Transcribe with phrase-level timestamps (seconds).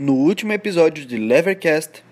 [0.00, 2.02] no último episódio de Levercast,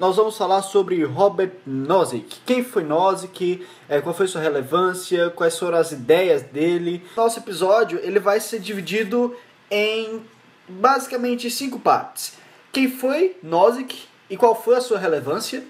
[0.00, 2.40] nós vamos falar sobre Robert Nozick.
[2.44, 3.64] Quem foi Nozick?
[3.88, 5.30] É, qual foi sua relevância?
[5.30, 7.04] Quais foram as ideias dele?
[7.16, 9.36] Nosso episódio ele vai ser dividido
[9.70, 10.22] em
[10.68, 12.32] basicamente cinco partes.
[12.72, 13.96] Quem foi Nozick
[14.28, 15.62] e qual foi a sua relevância?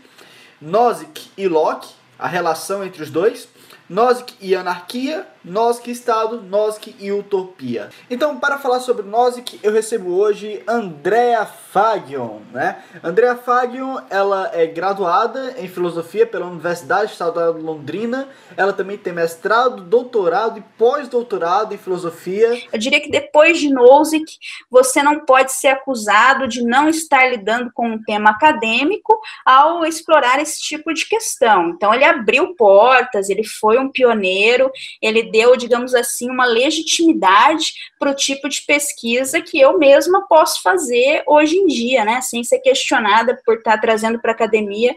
[0.58, 3.50] Nozick e Locke, a relação entre os dois.
[3.86, 7.88] Nozick e anarquia, Nozick Estado, Nozick e utopia.
[8.10, 12.82] Então, para falar sobre Nozick, eu recebo hoje Andrea Fagion, né?
[13.02, 18.28] Andrea Fagion, ela é graduada em filosofia pela Universidade Estadual de Londrina.
[18.56, 22.60] Ela também tem mestrado, doutorado e pós-doutorado em filosofia.
[22.72, 24.38] Eu diria que depois de Nozick,
[24.68, 30.40] você não pode ser acusado de não estar lidando com um tema acadêmico ao explorar
[30.40, 31.68] esse tipo de questão.
[31.68, 38.10] Então, ele abriu portas, ele foi um pioneiro, ele deu, digamos assim, uma legitimidade para
[38.10, 42.60] o tipo de pesquisa que eu mesma posso fazer hoje em dia, né, sem ser
[42.60, 44.94] questionada por estar tá trazendo para a academia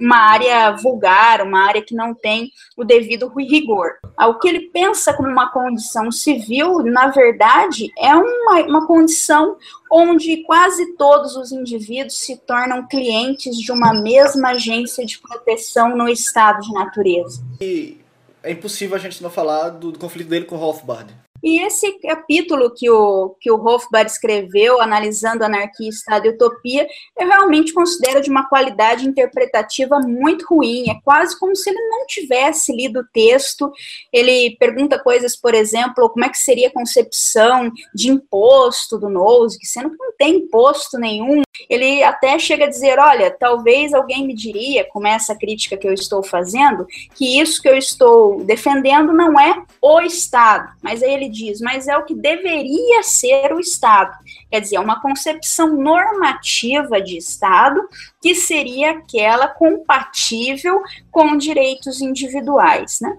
[0.00, 3.92] uma área vulgar, uma área que não tem o devido rigor.
[4.18, 9.56] O que ele pensa como uma condição civil, na verdade, é uma, uma condição
[9.90, 16.08] onde quase todos os indivíduos se tornam clientes de uma mesma agência de proteção no
[16.08, 17.44] estado de natureza.
[17.60, 18.01] E
[18.42, 21.14] é impossível a gente não falar do, do conflito dele com Rothbard.
[21.42, 26.86] E esse capítulo que o, que o Hofbauer escreveu, analisando anarquia, Estado e utopia,
[27.18, 30.90] eu realmente considero de uma qualidade interpretativa muito ruim.
[30.90, 33.70] É quase como se ele não tivesse lido o texto.
[34.12, 39.66] Ele pergunta coisas, por exemplo, como é que seria a concepção de imposto do Nozick,
[39.66, 41.42] sendo que não tem imposto nenhum.
[41.68, 45.92] Ele até chega a dizer, olha, talvez alguém me diria, com essa crítica que eu
[45.92, 50.72] estou fazendo, que isso que eu estou defendendo não é o Estado.
[50.80, 54.16] Mas aí ele diz, mas é o que deveria ser o Estado.
[54.50, 57.80] Quer dizer, é uma concepção normativa de Estado
[58.20, 63.18] que seria aquela compatível com direitos individuais, né?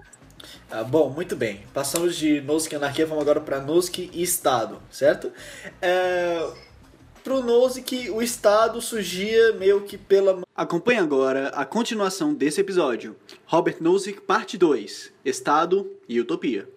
[0.70, 1.60] Ah, bom, muito bem.
[1.72, 5.30] Passamos de Nozick e anarquia, vamos agora para Nozick e Estado, certo?
[5.80, 6.48] É...
[7.22, 10.42] Pro Nozick, o Estado surgia meio que pela...
[10.54, 13.16] Acompanhe agora a continuação desse episódio.
[13.46, 15.10] Robert Nozick, parte 2.
[15.24, 16.68] Estado e Utopia.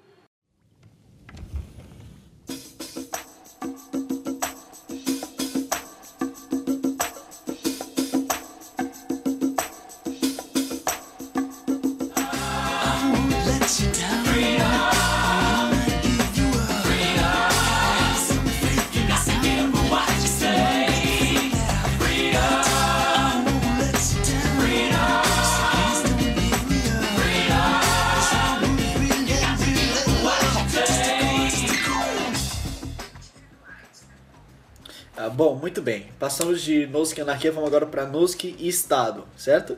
[35.37, 36.07] Bom, muito bem.
[36.17, 39.77] Passamos de Nozick e anarquia, vamos agora para Nozick e Estado, certo?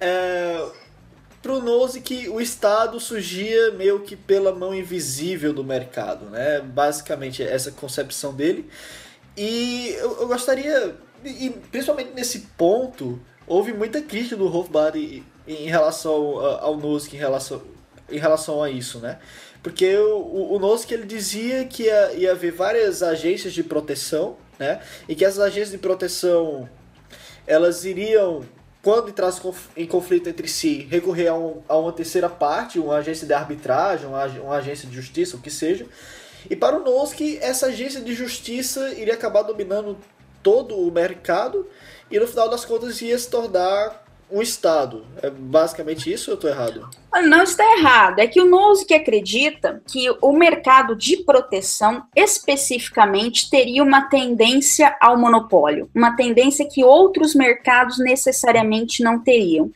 [0.00, 0.64] É,
[1.42, 6.60] para o Nozick, o Estado surgia meio que pela mão invisível do mercado, né?
[6.60, 8.70] Basicamente, essa concepção dele.
[9.36, 10.94] E eu, eu gostaria,
[11.24, 17.18] e principalmente nesse ponto, houve muita crítica do Hofbauer em, em relação ao Nozick, em
[17.18, 17.60] relação,
[18.08, 19.18] em relação a isso, né?
[19.60, 24.36] Porque o, o, o Nozick ele dizia que ia, ia haver várias agências de proteção
[24.60, 24.80] né?
[25.08, 26.68] E que essas agências de proteção
[27.46, 28.44] elas iriam,
[28.82, 29.40] quando entrasse
[29.76, 34.06] em conflito entre si, recorrer a, um, a uma terceira parte, uma agência de arbitragem,
[34.06, 35.86] uma, uma agência de justiça, o que seja.
[36.48, 39.98] E para o Noski, essa agência de justiça iria acabar dominando
[40.42, 41.66] todo o mercado
[42.10, 43.99] e no final das contas ia se tornar
[44.30, 45.04] um Estado.
[45.22, 46.88] É basicamente isso ou eu estou errado?
[47.24, 48.20] Não está errado.
[48.20, 55.18] É que o Nozick acredita que o mercado de proteção, especificamente, teria uma tendência ao
[55.18, 59.70] monopólio, uma tendência que outros mercados necessariamente não teriam.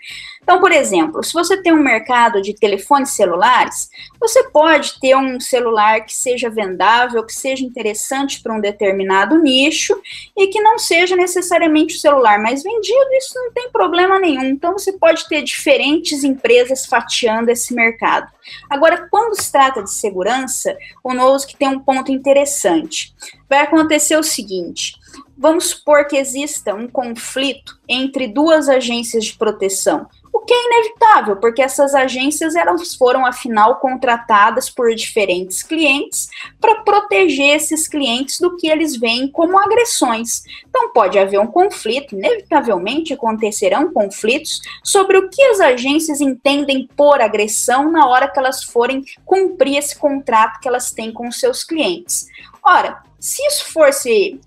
[0.44, 3.88] Então, por exemplo, se você tem um mercado de telefones celulares,
[4.20, 9.98] você pode ter um celular que seja vendável, que seja interessante para um determinado nicho
[10.36, 14.44] e que não seja necessariamente o celular mais vendido, isso não tem problema nenhum.
[14.44, 18.30] Então, você pode ter diferentes empresas fatiando esse mercado.
[18.68, 23.14] Agora, quando se trata de segurança, o Nozick tem um ponto interessante.
[23.48, 24.96] Vai acontecer o seguinte:
[25.38, 31.36] vamos supor que exista um conflito entre duas agências de proteção o que é inevitável,
[31.36, 36.28] porque essas agências elas foram, afinal, contratadas por diferentes clientes
[36.60, 40.42] para proteger esses clientes do que eles veem como agressões.
[40.68, 47.20] Então, pode haver um conflito, inevitavelmente acontecerão conflitos sobre o que as agências entendem por
[47.20, 52.26] agressão na hora que elas forem cumprir esse contrato que elas têm com seus clientes.
[52.60, 54.40] Ora, se isso fosse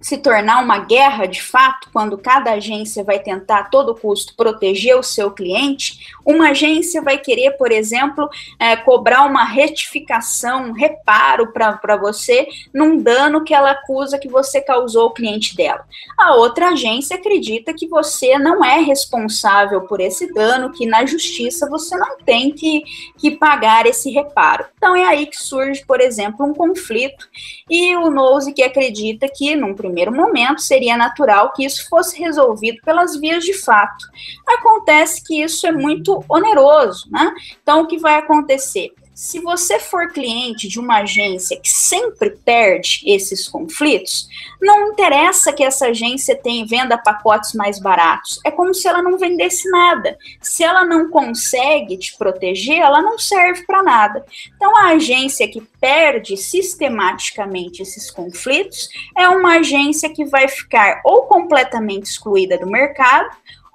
[0.00, 4.96] se tornar uma guerra de fato, quando cada agência vai tentar a todo custo proteger
[4.96, 11.52] o seu cliente, uma agência vai querer, por exemplo, é, cobrar uma retificação, um reparo
[11.52, 15.84] para você num dano que ela acusa que você causou ao cliente dela.
[16.18, 21.68] A outra agência acredita que você não é responsável por esse dano, que na justiça
[21.68, 22.82] você não tem que,
[23.18, 24.64] que pagar esse reparo.
[24.78, 27.28] Então é aí que surge, por exemplo, um conflito
[27.68, 32.78] e o Nose que acredita que, num primeiro momento, seria natural que isso fosse resolvido
[32.84, 34.06] pelas vias de fato.
[34.46, 37.32] Acontece que isso é muito oneroso, né?
[37.62, 38.92] Então, o que vai acontecer?
[39.20, 44.26] Se você for cliente de uma agência que sempre perde esses conflitos,
[44.58, 48.40] não interessa que essa agência tenha venda pacotes mais baratos.
[48.46, 50.16] É como se ela não vendesse nada.
[50.40, 54.24] Se ela não consegue te proteger, ela não serve para nada.
[54.56, 61.24] Então, a agência que perde sistematicamente esses conflitos é uma agência que vai ficar ou
[61.24, 63.28] completamente excluída do mercado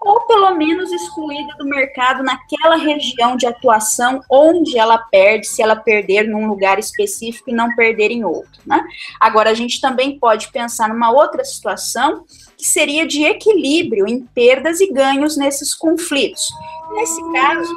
[0.05, 5.75] ou pelo menos excluída do mercado naquela região de atuação onde ela perde, se ela
[5.75, 8.61] perder num lugar específico e não perder em outro.
[8.65, 8.85] Né?
[9.19, 12.23] Agora, a gente também pode pensar numa outra situação
[12.55, 16.49] que seria de equilíbrio em perdas e ganhos nesses conflitos.
[16.93, 17.75] Nesse caso,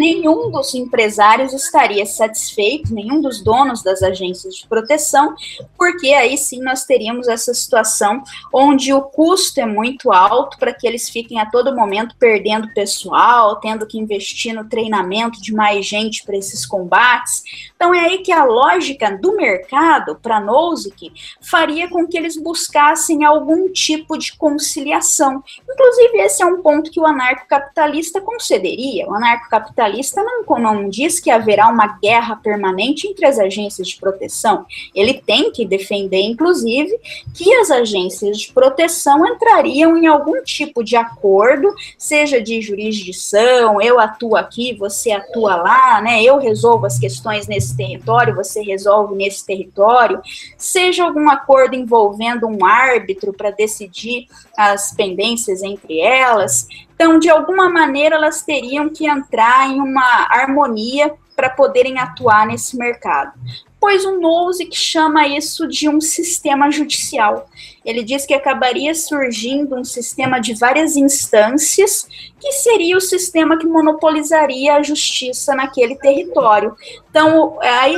[0.00, 5.34] nenhum dos empresários estaria satisfeito, nenhum dos donos das agências de proteção,
[5.76, 10.86] porque aí sim nós teríamos essa situação onde o custo é muito alto para que
[10.86, 16.24] eles fiquem a todo momento perdendo pessoal, tendo que investir no treinamento de mais gente
[16.24, 17.42] para esses combates.
[17.76, 21.12] Então é aí que a lógica do mercado para Nozick
[21.42, 25.44] faria com que eles buscassem algum tipo de conciliação.
[25.70, 29.06] Inclusive esse é um ponto que o anarcocapitalista concederia.
[29.06, 33.96] O anarcocapitalista capitalista não, não diz que haverá uma guerra permanente entre as agências de
[33.96, 34.64] proteção.
[34.94, 36.98] Ele tem que defender, inclusive,
[37.34, 43.98] que as agências de proteção entrariam em algum tipo de acordo, seja de jurisdição, eu
[43.98, 46.22] atuo aqui, você atua lá, né?
[46.22, 50.20] Eu resolvo as questões nesse território, você resolve nesse território,
[50.56, 54.26] seja algum acordo envolvendo um árbitro para decidir
[54.56, 56.66] as pendências entre elas,
[57.00, 62.76] então, de alguma maneira, elas teriam que entrar em uma harmonia para poderem atuar nesse
[62.76, 63.32] mercado.
[63.80, 67.48] Pois o Nozick chama isso de um sistema judicial.
[67.86, 72.06] Ele diz que acabaria surgindo um sistema de várias instâncias,
[72.38, 76.76] que seria o sistema que monopolizaria a justiça naquele território.
[77.08, 77.96] Então, aí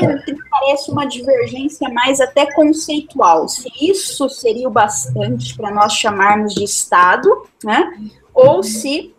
[0.48, 3.48] parece uma divergência mais até conceitual.
[3.48, 7.28] Se isso seria o bastante para nós chamarmos de Estado,
[7.64, 7.92] né?
[8.34, 9.14] Ou se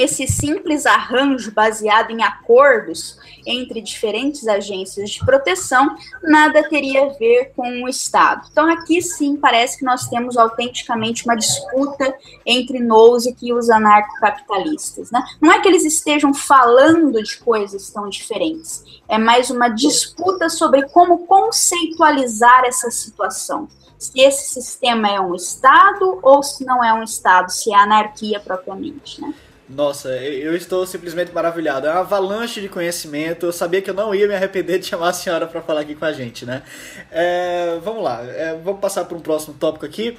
[0.00, 7.52] esse simples arranjo baseado em acordos entre diferentes agências de proteção nada teria a ver
[7.54, 8.48] com o Estado.
[8.50, 12.14] Então, aqui sim parece que nós temos autenticamente uma disputa
[12.44, 15.10] entre Nozick e os anarcocapitalistas.
[15.10, 15.22] Né?
[15.40, 20.88] Não é que eles estejam falando de coisas tão diferentes, é mais uma disputa sobre
[20.88, 23.68] como conceitualizar essa situação
[23.98, 28.40] se esse sistema é um Estado ou se não é um Estado, se é anarquia
[28.40, 29.34] propriamente, né?
[29.68, 31.86] Nossa, eu estou simplesmente maravilhado.
[31.86, 33.46] É uma avalanche de conhecimento.
[33.46, 35.94] Eu sabia que eu não ia me arrepender de chamar a senhora para falar aqui
[35.94, 36.62] com a gente, né?
[37.10, 40.18] É, vamos lá, é, vamos passar para um próximo tópico aqui.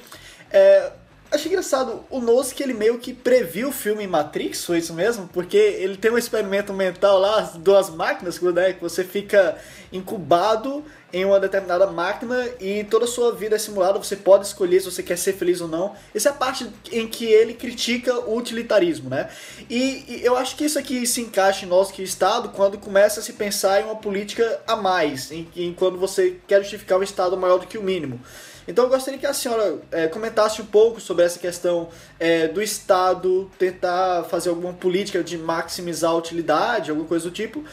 [0.50, 0.90] É,
[1.28, 5.28] Achei engraçado, o Nozick ele meio que previu o filme Matrix, foi isso mesmo?
[5.32, 9.56] Porque ele tem um experimento mental lá, duas máquinas, né, que você fica
[9.96, 14.80] incubado em uma determinada máquina e toda a sua vida é simulada, você pode escolher
[14.80, 15.94] se você quer ser feliz ou não.
[16.14, 19.28] Essa é a parte em que ele critica o utilitarismo, né?
[19.70, 23.20] E, e eu acho que isso aqui se encaixa em nós que Estado quando começa
[23.20, 27.02] a se pensar em uma política a mais, em, em quando você quer justificar um
[27.02, 28.20] Estado maior do que o mínimo.
[28.68, 31.88] Então eu gostaria que a senhora é, comentasse um pouco sobre essa questão
[32.18, 37.64] é, do Estado tentar fazer alguma política de maximizar a utilidade, alguma coisa do tipo.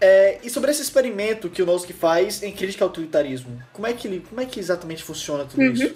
[0.00, 3.92] É, e sobre esse experimento que o Nozick faz em crítica ao utilitarismo, como é
[3.94, 5.72] que, ele, como é que exatamente funciona tudo uhum.
[5.72, 5.94] isso?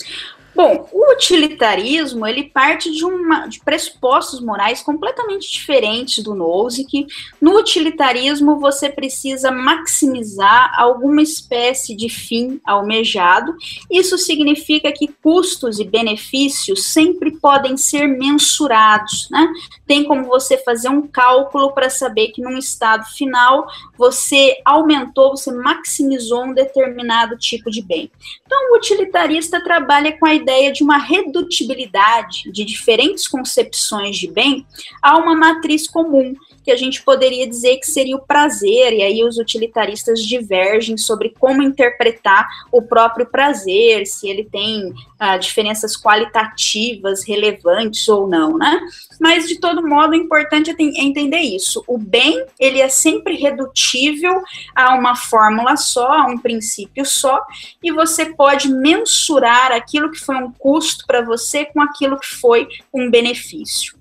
[0.62, 7.06] Bom, o utilitarismo ele parte de, uma, de pressupostos morais completamente diferentes do Nozick.
[7.40, 13.56] No utilitarismo, você precisa maximizar alguma espécie de fim almejado.
[13.90, 19.30] Isso significa que custos e benefícios sempre podem ser mensurados.
[19.30, 19.50] Né?
[19.86, 25.50] Tem como você fazer um cálculo para saber que num estado final você aumentou, você
[25.50, 28.12] maximizou um determinado tipo de bem.
[28.44, 34.28] Então, o utilitarista trabalha com a ideia ideia de uma redutibilidade de diferentes concepções de
[34.28, 34.66] bem
[35.00, 39.24] a uma matriz comum, que a gente poderia dizer que seria o prazer, e aí
[39.24, 47.24] os utilitaristas divergem sobre como interpretar o próprio prazer, se ele tem ah, diferenças qualitativas
[47.24, 48.80] relevantes ou não, né?
[49.20, 51.84] Mas, de todo modo, o importante é, é entender isso.
[51.86, 54.42] O bem, ele é sempre redutível
[54.74, 57.40] a uma fórmula só, a um princípio só,
[57.82, 62.68] e você pode mensurar aquilo que foi um custo para você com aquilo que foi
[62.92, 63.99] um benefício.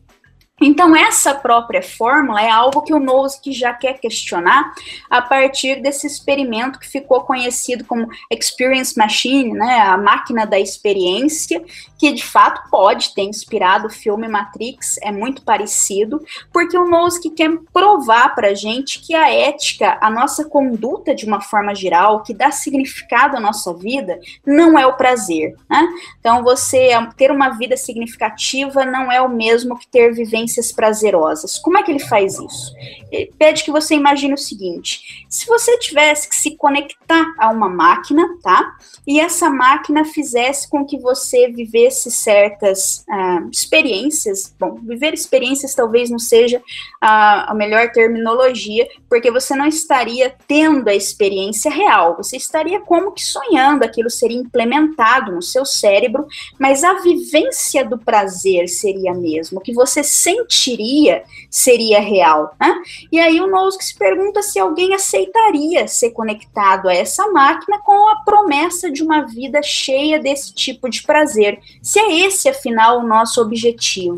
[0.62, 4.74] Então, essa própria fórmula é algo que o Nozick já quer questionar
[5.10, 11.64] a partir desse experimento que ficou conhecido como Experience Machine, né, a máquina da experiência,
[11.98, 17.30] que de fato pode ter inspirado o filme Matrix, é muito parecido, porque o Nozick
[17.32, 22.24] quer provar para a gente que a ética, a nossa conduta de uma forma geral,
[22.24, 25.56] que dá significado à nossa vida, não é o prazer.
[25.70, 25.88] Né?
[26.20, 31.58] Então, você ter uma vida significativa não é o mesmo que ter vivência experiências prazerosas.
[31.58, 32.74] Como é que ele faz isso?
[33.12, 37.70] Ele pede que você imagine o seguinte: se você tivesse que se conectar a uma
[37.70, 38.76] máquina, tá?
[39.08, 44.54] E essa máquina fizesse com que você vivesse certas uh, experiências.
[44.60, 46.62] Bom, viver experiências talvez não seja
[47.02, 53.12] a, a melhor terminologia, porque você não estaria tendo a experiência real, você estaria como
[53.12, 56.28] que sonhando, aquilo seria implementado no seu cérebro,
[56.60, 60.04] mas a vivência do prazer seria a mesma, o que você
[60.48, 62.56] sentiria seria real.
[62.60, 62.82] Né?
[63.12, 68.08] E aí o Nozick se pergunta se alguém aceitaria ser conectado a essa máquina com
[68.10, 73.08] a promessa de uma vida cheia desse tipo de prazer, se é esse, afinal, o
[73.08, 74.18] nosso objetivo.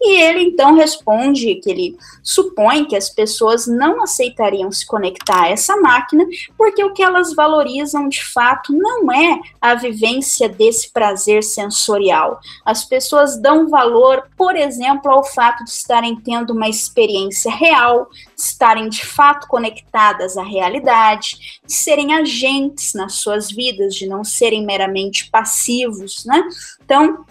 [0.00, 5.48] E ele então responde que ele supõe que as pessoas não aceitariam se conectar a
[5.48, 11.42] essa máquina, porque o que elas valorizam de fato não é a vivência desse prazer
[11.42, 12.40] sensorial.
[12.64, 18.88] As pessoas dão valor, por exemplo, ao fato de estarem tendo uma experiência real, estarem
[18.88, 25.30] de fato conectadas à realidade, de serem agentes nas suas vidas, de não serem meramente
[25.30, 26.42] passivos, né?
[26.84, 27.24] Então,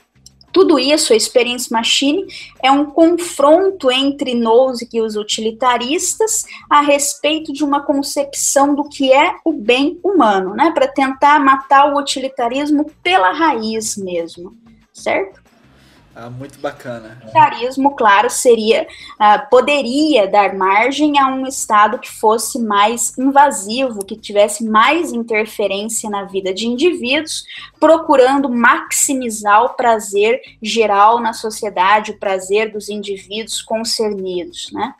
[0.55, 2.25] tudo isso, a Experience Machine,
[2.63, 9.11] é um confronto entre Nozick e os utilitaristas a respeito de uma concepção do que
[9.11, 10.71] é o bem humano, né?
[10.71, 14.55] Para tentar matar o utilitarismo pela raiz mesmo,
[14.93, 15.44] certo?
[16.15, 17.17] Ah, muito bacana.
[17.21, 24.05] O militarismo, claro, seria uh, poderia dar margem a um Estado que fosse mais invasivo,
[24.05, 27.43] que tivesse mais interferência na vida de indivíduos,
[27.81, 34.95] procurando maximizar o prazer geral na sociedade, o prazer dos indivíduos concernidos, né?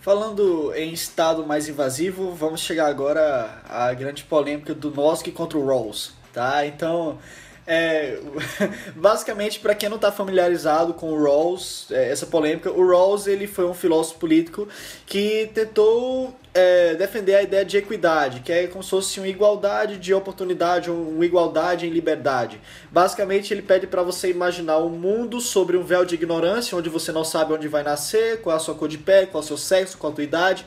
[0.00, 5.66] Falando em Estado mais invasivo, vamos chegar agora à grande polêmica do Nozick contra o
[5.66, 6.64] Rawls, tá?
[6.66, 7.18] Então,
[7.66, 8.18] é,
[8.96, 13.46] basicamente, para quem não está familiarizado com o Rawls, é, essa polêmica, o Rawls ele
[13.46, 14.68] foi um filósofo político
[15.06, 19.96] que tentou é, defender a ideia de equidade, que é como se fosse uma igualdade
[19.96, 22.60] de oportunidade, uma igualdade em liberdade.
[22.90, 27.12] Basicamente, ele pede para você imaginar um mundo sobre um véu de ignorância, onde você
[27.12, 29.46] não sabe onde vai nascer, qual é a sua cor de pele, qual é o
[29.46, 30.66] seu sexo, qual a tua idade.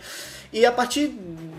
[0.51, 1.13] E a partir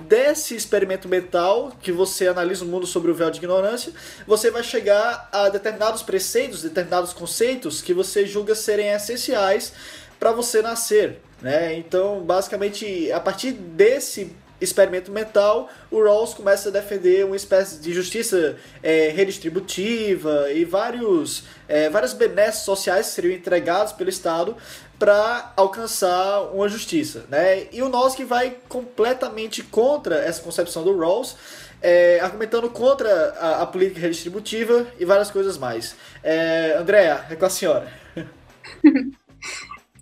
[0.09, 3.93] desse experimento mental, que você analisa o mundo sobre o véu de ignorância,
[4.27, 9.73] você vai chegar a determinados preceitos, determinados conceitos que você julga serem essenciais
[10.19, 11.21] para você nascer.
[11.43, 11.75] Né?
[11.75, 17.93] Então, basicamente, a partir desse experimento mental, o Rawls começa a defender uma espécie de
[17.93, 24.57] justiça é, redistributiva e vários, é, várias benesses sociais seriam entregados pelo Estado
[24.99, 27.67] para alcançar uma justiça, né?
[27.73, 31.37] E o Nozick vai completamente contra essa concepção do Rawls,
[31.83, 35.95] é, argumentando contra a, a, política redistributiva e várias coisas mais.
[36.23, 37.93] É, Andréa, é com a senhora.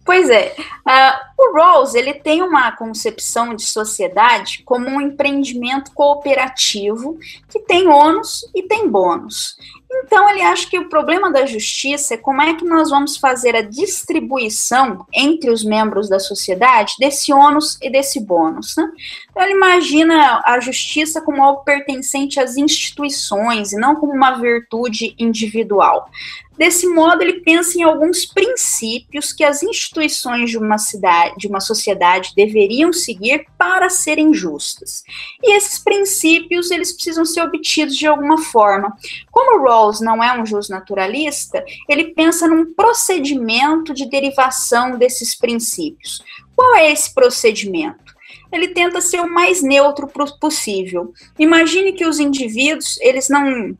[0.04, 7.18] Pois é, uh, o Rawls ele tem uma concepção de sociedade como um empreendimento cooperativo
[7.50, 9.56] que tem ônus e tem bônus.
[10.02, 13.54] Então, ele acha que o problema da justiça é como é que nós vamos fazer
[13.54, 18.74] a distribuição entre os membros da sociedade desse ônus e desse bônus.
[18.76, 18.90] Né?
[19.30, 25.14] Então, ele imagina a justiça como algo pertencente às instituições e não como uma virtude
[25.18, 26.10] individual.
[26.56, 31.60] Desse modo, ele pensa em alguns princípios que as instituições de uma cidade, de uma
[31.60, 35.04] sociedade deveriam seguir para serem justas.
[35.42, 38.96] E esses princípios, eles precisam ser obtidos de alguma forma.
[39.30, 46.22] Como Rawls não é um justnaturalista, ele pensa num procedimento de derivação desses princípios.
[46.54, 48.14] Qual é esse procedimento?
[48.52, 50.08] ele tenta ser o mais neutro
[50.40, 51.12] possível.
[51.38, 53.76] Imagine que os indivíduos, eles não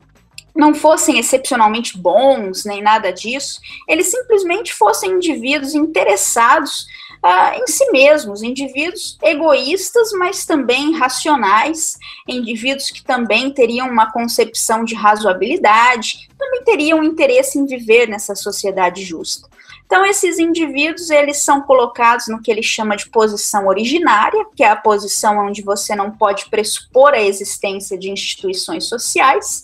[0.55, 3.59] não fossem excepcionalmente bons, nem nada disso,
[3.89, 6.87] eles simplesmente fossem indivíduos interessados
[7.25, 14.85] uh, em si mesmos, indivíduos egoístas, mas também racionais, indivíduos que também teriam uma concepção
[14.85, 19.49] de razoabilidade, também teriam interesse em viver nessa sociedade justa.
[19.85, 24.69] Então, esses indivíduos, eles são colocados no que ele chama de posição originária, que é
[24.69, 29.63] a posição onde você não pode pressupor a existência de instituições sociais,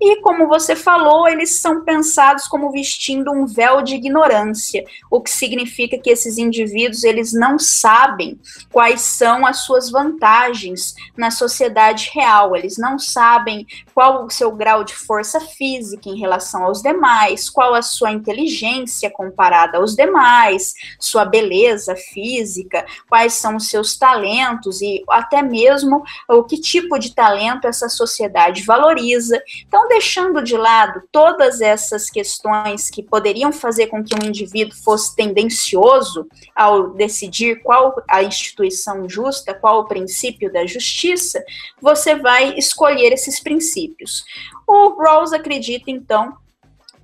[0.00, 5.30] e como você falou, eles são pensados como vestindo um véu de ignorância, o que
[5.30, 8.38] significa que esses indivíduos, eles não sabem
[8.72, 14.82] quais são as suas vantagens na sociedade real, eles não sabem qual o seu grau
[14.82, 20.74] de força física em relação aos demais, qual a sua inteligência comparada comparada aos demais,
[20.98, 27.14] sua beleza física, quais são os seus talentos e até mesmo o que tipo de
[27.14, 29.40] talento essa sociedade valoriza.
[29.66, 35.14] Então, deixando de lado todas essas questões que poderiam fazer com que um indivíduo fosse
[35.14, 41.42] tendencioso ao decidir qual a instituição justa, qual o princípio da justiça,
[41.80, 44.24] você vai escolher esses princípios.
[44.66, 46.36] O Rawls acredita, então,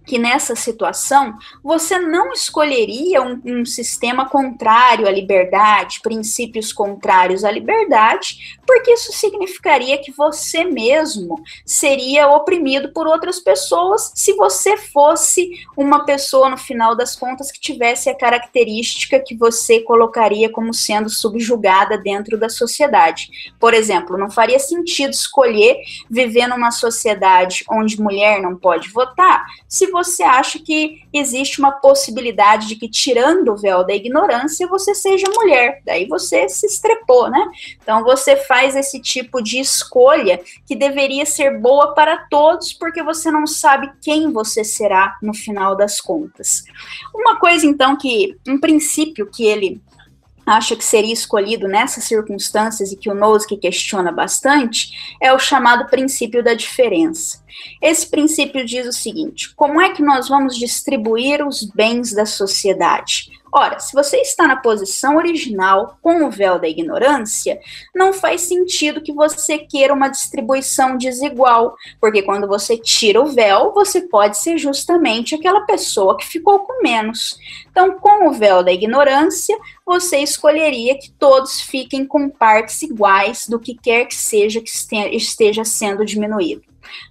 [0.07, 7.51] que nessa situação você não escolheria um, um, sistema contrário à liberdade, princípios contrários à
[7.51, 15.51] liberdade, porque isso significaria que você mesmo seria oprimido por outras pessoas se você fosse
[15.77, 21.11] uma pessoa, no final das contas, que tivesse a característica que você colocaria como sendo
[21.11, 23.29] subjugada dentro da sociedade.
[23.59, 25.77] Por exemplo, não faria sentido escolher
[26.09, 32.69] viver numa sociedade onde mulher não pode votar se você acha que existe uma possibilidade
[32.69, 35.81] de que, tirando o véu da ignorância, você seja mulher.
[35.87, 37.51] Daí você se estrepou, né?
[37.83, 43.31] Então você faz esse tipo de escolha que deveria ser boa para todos, porque você
[43.31, 46.65] não sabe quem você será no final das contas.
[47.15, 49.81] Uma coisa, então, que um princípio que ele
[50.45, 55.91] acha que seria escolhido nessas circunstâncias e que o Nozick questiona bastante é o chamado
[55.91, 57.45] princípio da diferença.
[57.81, 63.31] Esse princípio diz o seguinte: como é que nós vamos distribuir os bens da sociedade?
[63.59, 67.59] Ora, se você está na posição original com o véu da ignorância,
[67.95, 73.73] não faz sentido que você queira uma distribuição desigual, porque quando você tira o véu,
[73.73, 77.39] você pode ser justamente aquela pessoa que ficou com menos.
[77.71, 83.59] Então, com o véu da ignorância, você escolheria que todos fiquem com partes iguais do
[83.59, 84.71] que quer que seja que
[85.17, 86.63] esteja sendo diminuído.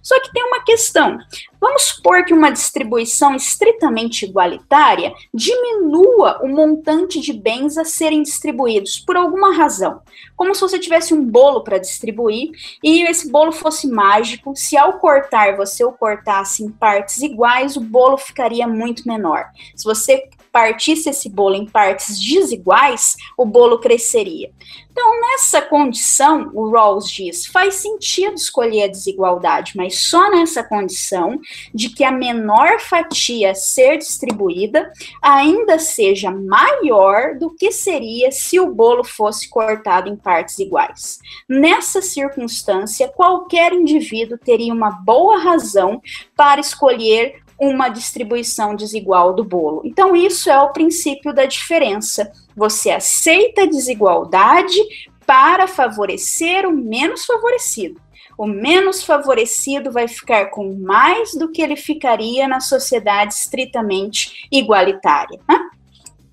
[0.02, 1.18] Só que tem uma questão.
[1.60, 8.98] Vamos supor que uma distribuição estritamente igualitária diminua o montante de bens a serem distribuídos
[8.98, 10.00] por alguma razão.
[10.36, 12.50] Como se você tivesse um bolo para distribuir
[12.82, 14.54] e esse bolo fosse mágico.
[14.54, 19.46] Se ao cortar você o cortasse em partes iguais, o bolo ficaria muito menor.
[19.74, 24.50] Se você partisse esse bolo em partes desiguais, o bolo cresceria.
[24.90, 31.38] Então, nessa condição, o Rawls diz, faz sentido escolher a desigualdade, mas só nessa condição
[31.74, 34.90] de que a menor fatia ser distribuída
[35.20, 41.18] ainda seja maior do que seria se o bolo fosse cortado em partes iguais.
[41.46, 46.00] Nessa circunstância, qualquer indivíduo teria uma boa razão
[46.34, 49.82] para escolher uma distribuição desigual do bolo.
[49.84, 52.30] Então, isso é o princípio da diferença.
[52.54, 54.78] Você aceita a desigualdade
[55.26, 58.00] para favorecer o menos favorecido.
[58.38, 65.40] O menos favorecido vai ficar com mais do que ele ficaria na sociedade estritamente igualitária.
[65.48, 65.58] Né?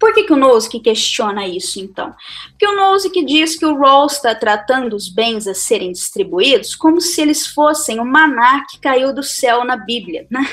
[0.03, 2.13] Por que, que o Nozick questiona isso, então?
[2.49, 6.99] Porque o Nozick diz que o Rawls está tratando os bens a serem distribuídos como
[6.99, 10.27] se eles fossem o maná que caiu do céu na Bíblia.
[10.29, 10.45] Né?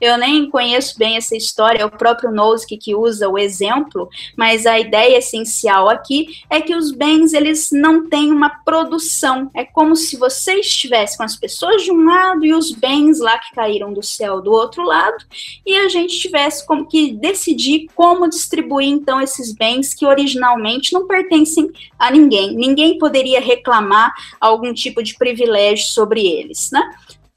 [0.00, 4.66] Eu nem conheço bem essa história, é o próprio Nozick que usa o exemplo, mas
[4.66, 9.50] a ideia essencial aqui é que os bens eles não têm uma produção.
[9.52, 13.36] É como se você estivesse com as pessoas de um lado e os bens lá
[13.36, 15.24] que caíram do céu do outro lado,
[15.66, 21.06] e a gente tivesse como que decidir como distribuir então esses bens que originalmente não
[21.06, 22.54] pertencem a ninguém.
[22.54, 26.82] Ninguém poderia reclamar algum tipo de privilégio sobre eles, né?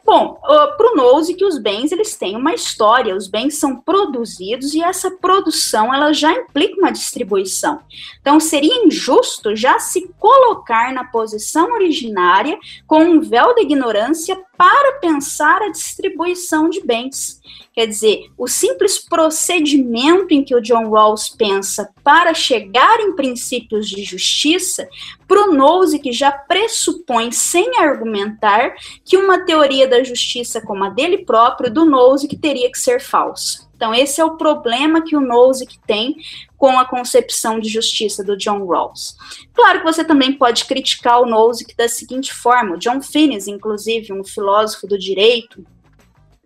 [0.06, 3.78] Bom, uh, para o Nose que os bens eles têm uma história, os bens são
[3.78, 7.80] produzidos e essa produção ela já implica uma distribuição.
[8.22, 15.00] Então seria injusto já se colocar na posição originária com um véu da ignorância para
[15.00, 17.42] pensar a distribuição de bens.
[17.74, 23.90] Quer dizer, o simples procedimento em que o John Rawls pensa para chegar em princípios
[23.90, 24.88] de justiça,
[25.30, 31.72] o Nozick já pressupõe, sem argumentar, que uma teoria da justiça como a dele próprio,
[31.72, 33.68] do Nozick, teria que ser falsa.
[33.76, 36.16] Então, esse é o problema que o Nozick tem
[36.58, 39.18] com a concepção de justiça do John Rawls.
[39.54, 44.14] Claro que você também pode criticar o Nozick da seguinte forma: o John Finnes, inclusive,
[44.14, 45.66] um filósofo do direito,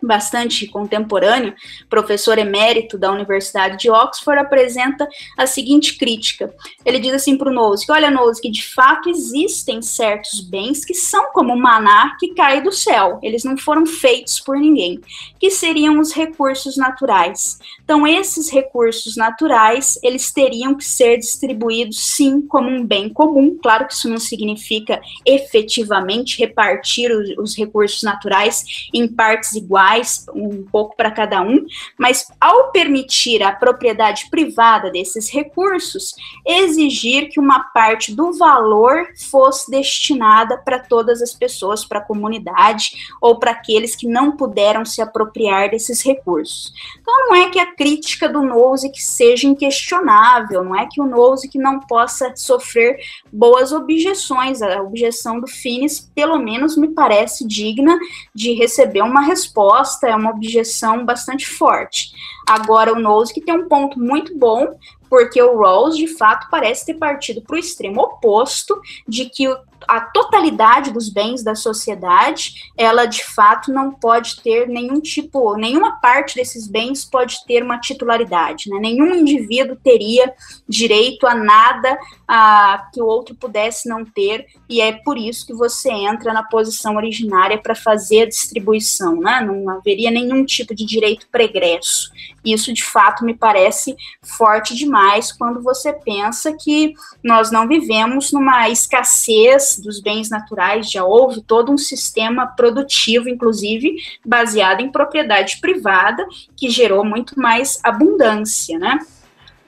[0.02, 1.54] bastante contemporâneo,
[1.88, 6.54] professor emérito da Universidade de Oxford, apresenta a seguinte crítica.
[6.84, 11.32] Ele diz assim para o Nozick, olha Nozick, de fato existem certos bens que são
[11.32, 15.00] como maná que cai do céu, eles não foram feitos por ninguém,
[15.38, 17.58] que seriam os recursos naturais.
[17.84, 23.86] Então esses recursos naturais, eles teriam que ser distribuídos sim como um bem comum, claro
[23.86, 29.89] que isso não significa efetivamente repartir os, os recursos naturais em partes iguais,
[30.34, 31.66] um pouco para cada um,
[31.98, 36.14] mas ao permitir a propriedade privada desses recursos,
[36.46, 42.92] exigir que uma parte do valor fosse destinada para todas as pessoas, para a comunidade
[43.20, 46.72] ou para aqueles que não puderam se apropriar desses recursos.
[47.00, 51.58] Então não é que a crítica do Nozick seja inquestionável, não é que o Nozick
[51.58, 52.98] não possa sofrer
[53.32, 57.98] boas objeções, a objeção do Finis, pelo menos me parece digna
[58.34, 62.12] de receber uma resposta resposta é uma objeção bastante forte.
[62.46, 63.00] Agora, o
[63.32, 64.78] que tem um ponto muito bom,
[65.10, 69.48] porque o Rawls, de fato, parece ter partido para o extremo oposto de que
[69.88, 76.00] a totalidade dos bens da sociedade, ela de fato não pode ter nenhum tipo, nenhuma
[76.00, 78.78] parte desses bens pode ter uma titularidade, né?
[78.78, 80.32] Nenhum indivíduo teria
[80.68, 85.54] direito a nada a, que o outro pudesse não ter, e é por isso que
[85.54, 89.40] você entra na posição originária para fazer a distribuição, né?
[89.40, 92.10] Não haveria nenhum tipo de direito pregresso.
[92.44, 98.68] Isso de fato me parece forte demais quando você pensa que nós não vivemos numa
[98.68, 106.26] escassez dos bens naturais, já houve todo um sistema produtivo, inclusive baseado em propriedade privada,
[106.56, 108.98] que gerou muito mais abundância, né?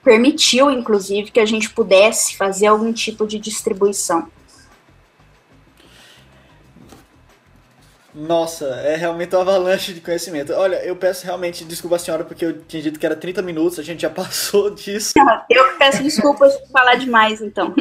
[0.03, 4.29] Permitiu, inclusive, que a gente pudesse fazer algum tipo de distribuição.
[8.15, 10.53] Nossa, é realmente uma avalanche de conhecimento.
[10.53, 13.79] Olha, eu peço realmente desculpa a senhora porque eu tinha dito que era 30 minutos,
[13.79, 15.15] a gente já passou disso.
[15.49, 17.75] Eu que peço desculpas por falar demais, então.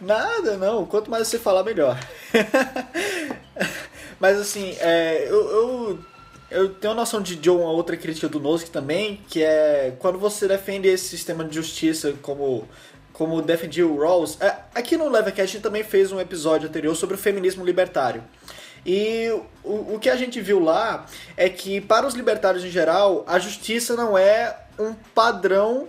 [0.00, 0.86] Nada, não.
[0.86, 1.98] Quanto mais você falar, melhor.
[4.20, 5.98] Mas assim, é, eu, eu,
[6.50, 10.18] eu, tenho a noção de, de uma outra crítica do Nozick também, que é quando
[10.18, 12.66] você defende esse sistema de justiça como
[13.12, 14.36] como defendia o Rawls.
[14.40, 18.24] É, aqui no Levercast a gente também fez um episódio anterior sobre o feminismo libertário.
[18.84, 19.30] E
[19.62, 23.38] o, o que a gente viu lá é que, para os libertários em geral, a
[23.38, 25.88] justiça não é um padrão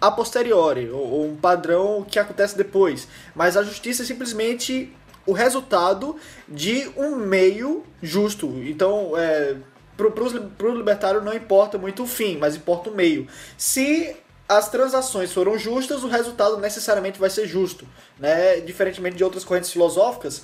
[0.00, 4.94] a posteriori, ou um padrão que acontece depois, mas a justiça é simplesmente
[5.26, 8.46] o resultado de um meio justo.
[8.66, 9.56] Então, é,
[9.96, 13.26] para o libertário não importa muito o fim, mas importa o meio.
[13.56, 14.14] Se
[14.48, 17.86] as transações foram justas, o resultado necessariamente vai ser justo,
[18.18, 18.60] né?
[18.60, 20.42] Diferentemente de outras correntes filosóficas,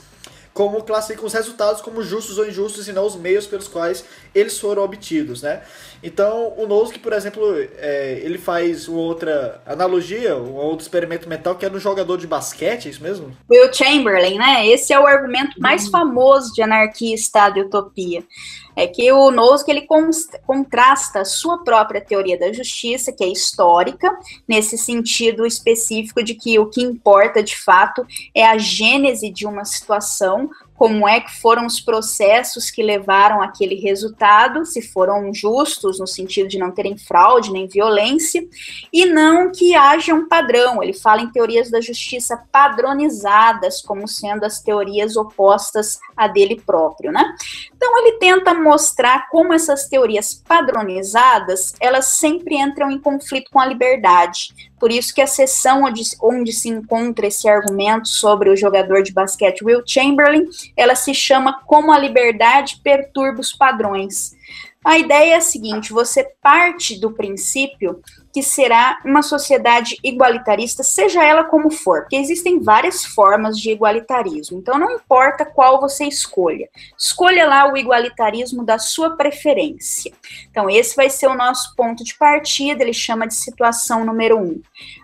[0.53, 4.59] como classificam os resultados como justos ou injustos e não os meios pelos quais eles
[4.59, 5.63] foram obtidos, né?
[6.03, 7.43] Então, o Nozick, por exemplo,
[7.79, 12.27] é, ele faz uma outra analogia, um outro experimento mental que é no jogador de
[12.27, 13.37] basquete, é isso mesmo?
[13.51, 14.67] Will Chamberlain, né?
[14.67, 15.91] Esse é o argumento mais hum.
[15.91, 18.25] famoso de anarquia, estado e utopia
[18.81, 19.87] é que o Nozick ele
[20.47, 26.59] contrasta a sua própria teoria da justiça, que é histórica, nesse sentido específico de que
[26.59, 30.49] o que importa de fato é a gênese de uma situação,
[30.81, 36.49] como é que foram os processos que levaram aquele resultado, se foram justos no sentido
[36.49, 38.43] de não terem fraude nem violência,
[38.90, 40.83] e não que haja um padrão.
[40.83, 47.12] Ele fala em teorias da justiça padronizadas, como sendo as teorias opostas a dele próprio,
[47.12, 47.35] né?
[47.77, 53.66] Então ele tenta mostrar como essas teorias padronizadas, elas sempre entram em conflito com a
[53.66, 54.70] liberdade.
[54.81, 59.12] Por isso que a sessão onde, onde se encontra esse argumento sobre o jogador de
[59.12, 64.35] basquete Will Chamberlain, ela se chama Como a Liberdade Perturba os Padrões.
[64.83, 68.01] A ideia é a seguinte: você parte do princípio
[68.33, 74.59] que será uma sociedade igualitarista, seja ela como for, porque existem várias formas de igualitarismo.
[74.59, 80.12] Então não importa qual você escolha, escolha lá o igualitarismo da sua preferência.
[80.51, 82.83] Então esse vai ser o nosso ponto de partida.
[82.83, 84.61] Ele chama de situação número um.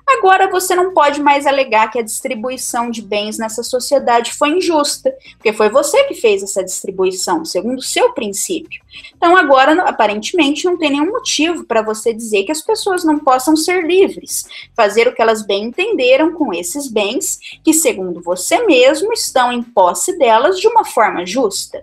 [0.08, 5.12] Agora você não pode mais alegar que a distribuição de bens nessa sociedade foi injusta,
[5.32, 8.80] porque foi você que fez essa distribuição, segundo o seu princípio.
[9.16, 13.56] Então agora, aparentemente, não tem nenhum motivo para você dizer que as pessoas não possam
[13.56, 19.12] ser livres, fazer o que elas bem entenderam com esses bens, que, segundo você mesmo,
[19.12, 21.82] estão em posse delas de uma forma justa.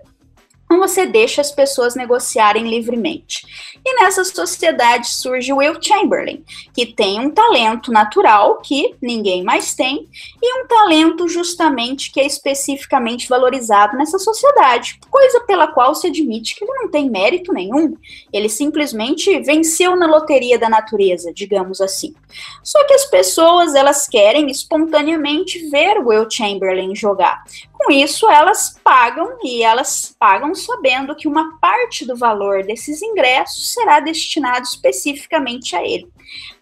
[0.74, 3.46] Então você deixa as pessoas negociarem livremente.
[3.86, 9.72] E nessa sociedade surge o Will Chamberlain, que tem um talento natural que ninguém mais
[9.72, 10.08] tem,
[10.42, 16.56] e um talento justamente que é especificamente valorizado nessa sociedade, coisa pela qual se admite
[16.56, 17.96] que ele não tem mérito nenhum.
[18.32, 22.16] Ele simplesmente venceu na loteria da natureza, digamos assim.
[22.64, 27.44] Só que as pessoas, elas querem espontaneamente ver o Will Chamberlain jogar.
[27.84, 33.74] Com isso, elas pagam e elas pagam sabendo que uma parte do valor desses ingressos
[33.74, 36.10] será destinado especificamente a ele.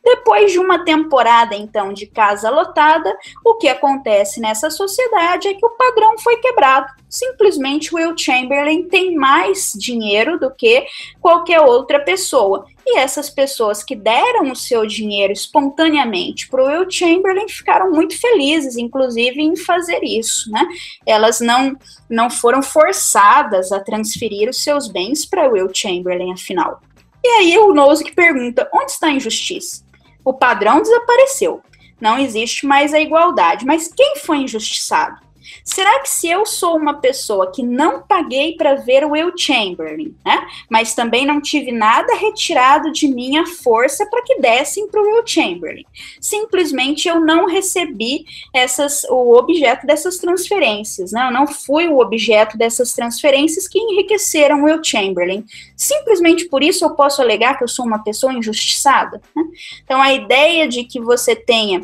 [0.05, 5.64] Depois de uma temporada, então, de casa lotada, o que acontece nessa sociedade é que
[5.64, 6.92] o padrão foi quebrado.
[7.09, 10.87] Simplesmente Will Chamberlain tem mais dinheiro do que
[11.20, 12.66] qualquer outra pessoa.
[12.85, 18.18] E essas pessoas que deram o seu dinheiro espontaneamente para o Will Chamberlain ficaram muito
[18.20, 20.51] felizes, inclusive, em fazer isso.
[20.51, 20.66] Né?
[21.07, 21.77] Elas não,
[22.11, 26.81] não foram forçadas a transferir os seus bens para Will Chamberlain, afinal.
[27.25, 29.85] E aí o Nozick pergunta: onde está a injustiça?
[30.25, 31.63] O padrão desapareceu.
[32.01, 33.65] Não existe mais a igualdade.
[33.65, 35.21] Mas quem foi injustiçado?
[35.64, 40.14] Será que se eu sou uma pessoa que não paguei para ver o Will Chamberlain,
[40.24, 45.05] né, mas também não tive nada retirado de minha força para que dessem para o
[45.05, 45.85] Will Chamberlain,
[46.20, 52.57] simplesmente eu não recebi essas, o objeto dessas transferências, né, eu não fui o objeto
[52.57, 55.44] dessas transferências que enriqueceram o Will Chamberlain.
[55.76, 59.20] Simplesmente por isso eu posso alegar que eu sou uma pessoa injustiçada.
[59.35, 59.42] Né?
[59.85, 61.83] Então a ideia de que você tenha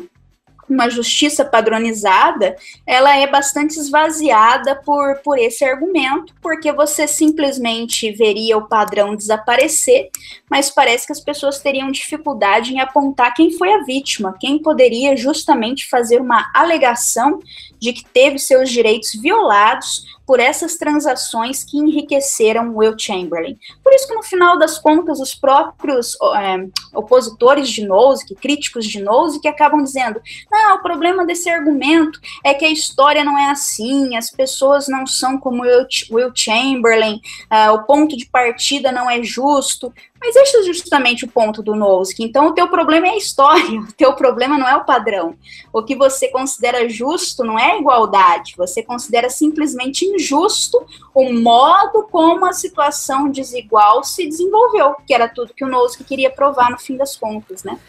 [0.69, 2.55] uma justiça padronizada,
[2.85, 10.09] ela é bastante esvaziada por, por esse argumento, porque você simplesmente veria o padrão desaparecer,
[10.49, 15.17] mas parece que as pessoas teriam dificuldade em apontar quem foi a vítima, quem poderia
[15.17, 17.39] justamente fazer uma alegação
[17.79, 23.57] de que teve seus direitos violados por essas transações que enriqueceram Will Chamberlain.
[23.83, 29.01] Por isso que no final das contas os próprios é, opositores de Nozick, críticos de
[29.01, 34.15] Nozick, acabam dizendo: "Não, o problema desse argumento é que a história não é assim,
[34.15, 37.19] as pessoas não são como Will, Will Chamberlain,
[37.51, 39.91] uh, o ponto de partida não é justo".
[40.21, 42.21] Mas esse é justamente o ponto do Nozick.
[42.21, 45.35] Então, o teu problema é a história, o teu problema não é o padrão.
[45.71, 52.45] O que você considera justo não é igualdade, você considera simplesmente injusto o modo como
[52.45, 56.97] a situação desigual se desenvolveu, que era tudo que o Nozick queria provar no fim
[56.97, 57.79] das contas, né?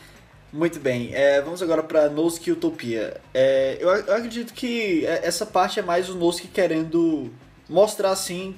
[0.53, 3.21] Muito bem, é, vamos agora para Nozick Utopia.
[3.33, 7.31] É, eu, eu, acredito que é, essa parte é mais o Nozick querendo
[7.69, 8.57] mostrar assim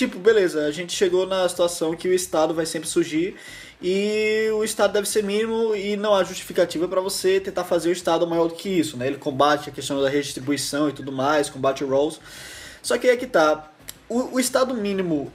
[0.00, 3.36] tipo, beleza, a gente chegou na situação que o Estado vai sempre surgir
[3.82, 7.92] e o Estado deve ser mínimo e não há justificativa para você tentar fazer o
[7.92, 9.06] Estado maior do que isso, né?
[9.06, 12.18] Ele combate a questão da redistribuição e tudo mais, combate o Rolls.
[12.82, 13.70] Só que aí é que tá,
[14.08, 15.30] o, o Estado mínimo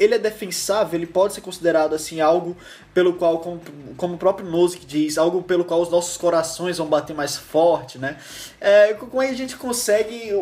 [0.00, 2.56] ele é defensável, ele pode ser considerado assim algo
[2.92, 3.60] pelo qual, como,
[3.96, 7.98] como o próprio Nozick diz, algo pelo qual os nossos corações vão bater mais forte,
[7.98, 8.16] né?
[8.60, 10.32] É, como é que a gente consegue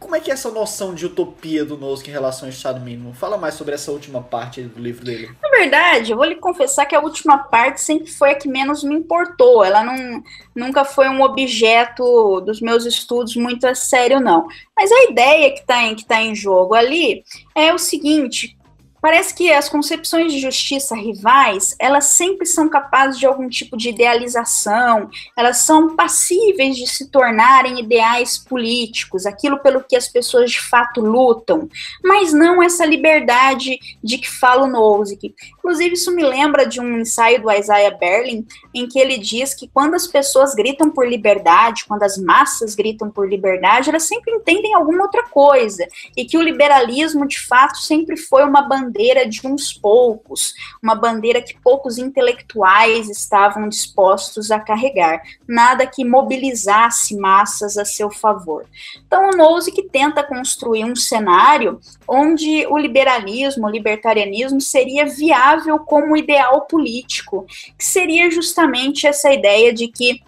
[0.00, 3.12] como é que é essa noção de utopia do Nozick em relação ao Estado mínimo?
[3.12, 5.30] Fala mais sobre essa última parte do livro dele.
[5.42, 8.82] Na verdade, eu vou lhe confessar que a última parte sempre foi a que menos
[8.82, 9.62] me importou.
[9.62, 10.22] Ela não,
[10.54, 14.48] nunca foi um objeto dos meus estudos muito a sério, não.
[14.74, 17.22] Mas a ideia que está em, tá em jogo ali
[17.54, 18.56] é o seguinte:
[19.00, 23.88] Parece que as concepções de justiça rivais, elas sempre são capazes de algum tipo de
[23.88, 30.60] idealização, elas são passíveis de se tornarem ideais políticos, aquilo pelo que as pessoas de
[30.60, 31.68] fato lutam,
[32.04, 35.34] mas não essa liberdade de que fala o Nozick.
[35.60, 39.68] Inclusive, isso me lembra de um ensaio do Isaiah Berlin, em que ele diz que
[39.68, 44.74] quando as pessoas gritam por liberdade, quando as massas gritam por liberdade, elas sempre entendem
[44.74, 49.70] alguma outra coisa, e que o liberalismo, de fato, sempre foi uma bandeira de uns
[49.72, 57.84] poucos, uma bandeira que poucos intelectuais estavam dispostos a carregar, nada que mobilizasse massas a
[57.84, 58.64] seu favor.
[59.06, 65.49] Então, o Nozick tenta construir um cenário onde o liberalismo, o libertarianismo seria viável
[65.86, 67.46] como ideal político,
[67.78, 70.22] que seria justamente essa ideia de que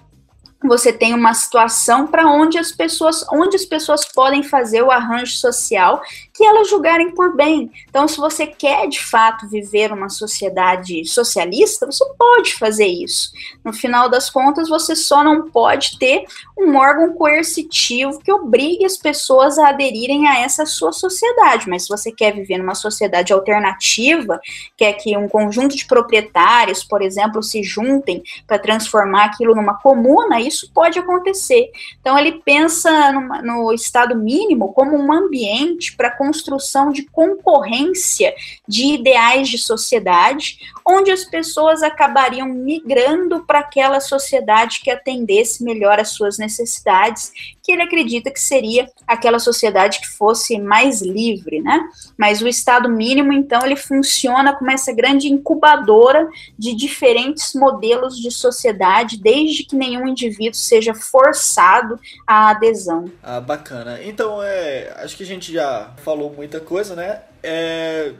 [0.64, 5.32] você tem uma situação para onde as pessoas, onde as pessoas podem fazer o arranjo
[5.32, 6.00] social
[6.32, 7.70] que elas julgarem por bem.
[7.88, 13.30] Então, se você quer de fato viver uma sociedade socialista, você pode fazer isso.
[13.64, 16.24] No final das contas, você só não pode ter
[16.58, 21.68] um órgão coercitivo que obrigue as pessoas a aderirem a essa sua sociedade.
[21.68, 24.40] Mas se você quer viver numa sociedade alternativa,
[24.76, 30.40] quer que um conjunto de proprietários, por exemplo, se juntem para transformar aquilo numa comuna,
[30.40, 31.70] isso pode acontecer.
[32.00, 38.32] Então, ele pensa no, no estado mínimo como um ambiente para construção de concorrência
[38.68, 40.56] de ideais de sociedade,
[40.86, 47.72] onde as pessoas acabariam migrando para aquela sociedade que atendesse melhor às suas necessidades, que
[47.72, 51.80] ele acredita que seria aquela sociedade que fosse mais livre, né?
[52.16, 58.30] Mas o estado mínimo, então, ele funciona como essa grande incubadora de diferentes modelos de
[58.30, 63.10] sociedade, desde que nenhum indivíduo seja forçado à adesão.
[63.22, 64.00] Ah, bacana.
[64.02, 67.20] Então, é, acho que a gente já falou muita coisa, né?
[67.42, 68.12] É,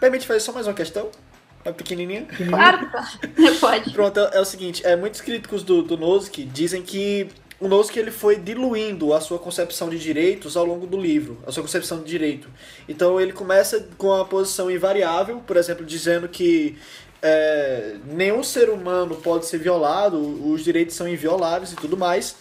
[0.00, 1.10] permite fazer só mais uma questão?
[1.64, 2.26] Uma pequenininha?
[2.48, 2.90] Claro,
[3.60, 3.90] pode.
[3.92, 7.28] Pronto, é, é, o seguinte, é, muitos críticos do, do Nozick dizem que
[7.60, 11.52] o Nozick ele foi diluindo a sua concepção de direitos ao longo do livro, a
[11.52, 12.48] sua concepção de direito.
[12.88, 16.76] Então ele começa com a posição invariável, por exemplo, dizendo que
[17.22, 20.18] é, nenhum ser humano pode ser violado,
[20.50, 22.34] os direitos são invioláveis e tudo mais.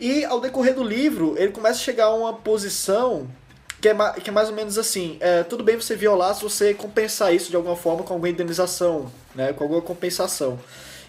[0.00, 3.28] E ao decorrer do livro, ele começa a chegar a uma posição
[3.82, 6.72] que é, que é mais ou menos assim: é, tudo bem você violar se você
[6.72, 10.58] compensar isso de alguma forma com alguma indenização, né, com alguma compensação.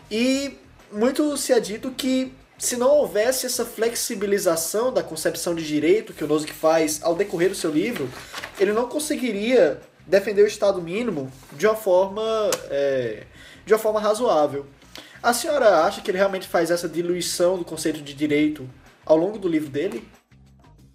[0.09, 0.57] E
[0.91, 6.23] muito se é dito que se não houvesse essa flexibilização da concepção de direito que
[6.23, 8.09] o Nozick faz ao decorrer do seu livro,
[8.59, 12.23] ele não conseguiria defender o Estado mínimo de uma forma,
[12.69, 13.23] é,
[13.65, 14.65] de uma forma razoável.
[15.21, 18.67] A senhora acha que ele realmente faz essa diluição do conceito de direito
[19.05, 20.07] ao longo do livro dele?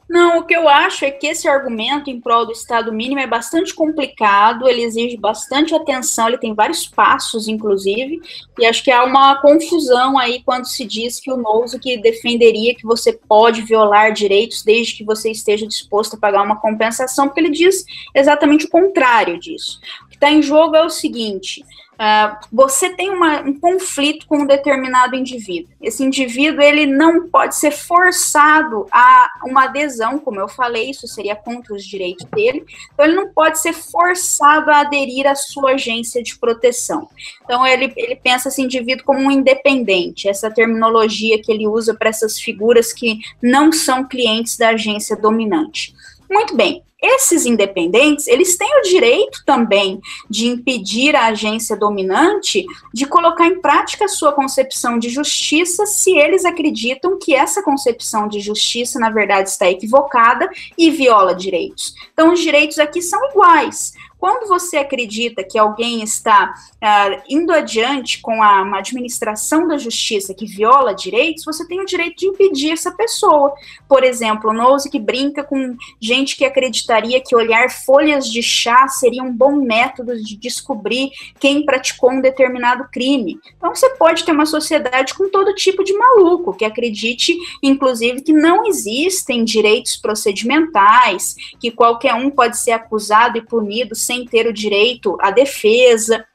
[0.09, 3.27] Não, o que eu acho é que esse argumento em prol do Estado mínimo é
[3.27, 8.18] bastante complicado, ele exige bastante atenção, ele tem vários passos, inclusive,
[8.59, 12.75] e acho que há uma confusão aí quando se diz que o Nouso que defenderia
[12.75, 17.40] que você pode violar direitos desde que você esteja disposto a pagar uma compensação, porque
[17.40, 19.79] ele diz exatamente o contrário disso.
[20.07, 21.62] O que está em jogo é o seguinte:
[21.98, 25.72] Uh, você tem uma, um conflito com um determinado indivíduo.
[25.82, 31.34] Esse indivíduo ele não pode ser forçado a uma adesão, como eu falei, isso seria
[31.34, 32.64] contra os direitos dele.
[32.94, 37.08] Então ele não pode ser forçado a aderir à sua agência de proteção.
[37.42, 42.11] Então ele, ele pensa esse indivíduo como um independente, essa terminologia que ele usa para
[42.11, 45.92] essas figuras que não são clientes da agência dominante.
[46.30, 53.06] Muito bem, esses independentes, eles têm o direito também de impedir a agência dominante de
[53.06, 58.40] colocar em prática a sua concepção de justiça se eles acreditam que essa concepção de
[58.40, 61.94] justiça, na verdade, está equivocada e viola direitos.
[62.12, 63.92] Então, os direitos aqui são iguais.
[64.18, 70.35] Quando você acredita que alguém está uh, indo adiante com a, uma administração da justiça
[70.35, 73.54] que viola direitos, você tem o direito de impedir essa pessoa.
[73.88, 79.22] Por exemplo, Nose que brinca com gente que acreditaria que olhar folhas de chá seria
[79.22, 83.38] um bom método de descobrir quem praticou um determinado crime.
[83.57, 88.33] Então você pode ter uma sociedade com todo tipo de maluco que acredite, inclusive, que
[88.33, 94.53] não existem direitos procedimentais, que qualquer um pode ser acusado e punido sem ter o
[94.53, 96.27] direito à defesa.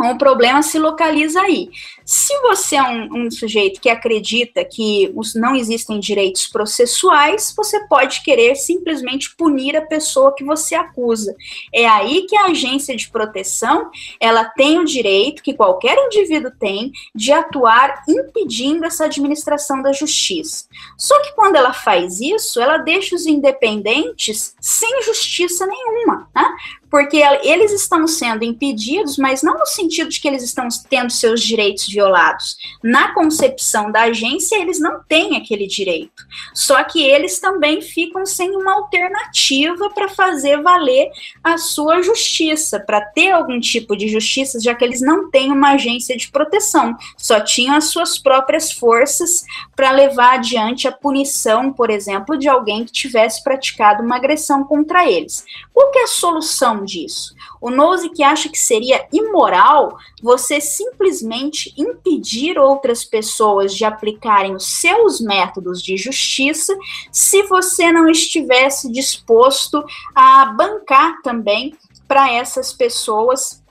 [0.00, 1.70] O problema se localiza aí.
[2.04, 7.86] Se você é um, um, sujeito que acredita que os, não existem direitos processuais, você
[7.86, 11.36] pode querer simplesmente punir a pessoa que você acusa.
[11.72, 16.90] É aí que a agência de proteção ela tem o direito que qualquer indivíduo tem
[17.14, 20.66] de atuar impedindo essa administração da justiça.
[20.98, 26.56] Só que quando ela faz isso, ela deixa os independentes sem justiça nenhuma, né?
[26.92, 31.40] Porque eles estão sendo impedidos, mas não no sentido de que eles estão tendo seus
[31.40, 32.58] direitos violados.
[32.82, 36.22] Na concepção da agência, eles não têm aquele direito.
[36.52, 41.10] Só que eles também ficam sem uma alternativa para fazer valer
[41.42, 45.70] a sua justiça, para ter algum tipo de justiça, já que eles não têm uma
[45.70, 51.88] agência de proteção, só tinham as suas próprias forças para levar adiante a punição, por
[51.88, 55.42] exemplo, de alguém que tivesse praticado uma agressão contra eles.
[55.72, 57.34] Qual é a solução disso?
[57.60, 65.20] O Nozick acha que seria imoral você simplesmente impedir outras pessoas de aplicarem os seus
[65.20, 66.76] métodos de justiça
[67.10, 73.62] se você não estivesse disposto a bancar também para essas pessoas